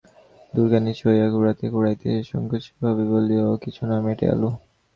[0.53, 4.49] দুর্গা নিচু হইয়া কুড়াইতে কুড়াইতে সংকুচিতভাবে বলিল, ও কিছু না, মেটে আলু।